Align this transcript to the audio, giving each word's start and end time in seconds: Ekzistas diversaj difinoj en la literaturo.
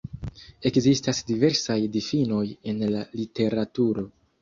Ekzistas 0.69 1.19
diversaj 1.27 1.79
difinoj 1.99 2.43
en 2.75 2.85
la 2.97 3.07
literaturo. 3.23 4.13